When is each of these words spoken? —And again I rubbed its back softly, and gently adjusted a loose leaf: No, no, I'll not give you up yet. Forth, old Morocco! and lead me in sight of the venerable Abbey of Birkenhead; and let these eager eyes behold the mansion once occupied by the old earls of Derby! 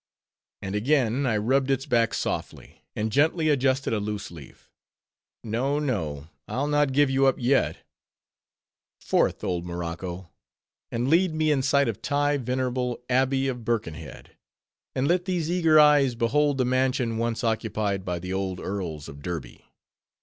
—And 0.63 0.73
again 0.73 1.27
I 1.27 1.37
rubbed 1.37 1.69
its 1.69 1.85
back 1.85 2.15
softly, 2.15 2.83
and 2.95 3.11
gently 3.11 3.49
adjusted 3.49 3.93
a 3.93 3.99
loose 3.99 4.31
leaf: 4.31 4.71
No, 5.43 5.77
no, 5.77 6.27
I'll 6.47 6.65
not 6.65 6.91
give 6.91 7.11
you 7.11 7.27
up 7.27 7.35
yet. 7.37 7.85
Forth, 8.99 9.43
old 9.43 9.63
Morocco! 9.63 10.31
and 10.91 11.07
lead 11.07 11.35
me 11.35 11.51
in 11.51 11.61
sight 11.61 11.87
of 11.87 12.01
the 12.01 12.41
venerable 12.43 13.03
Abbey 13.11 13.47
of 13.47 13.63
Birkenhead; 13.63 14.31
and 14.95 15.07
let 15.07 15.25
these 15.25 15.51
eager 15.51 15.79
eyes 15.79 16.15
behold 16.15 16.57
the 16.57 16.65
mansion 16.65 17.19
once 17.19 17.43
occupied 17.43 18.03
by 18.03 18.17
the 18.17 18.33
old 18.33 18.59
earls 18.59 19.07
of 19.07 19.21
Derby! 19.21 19.65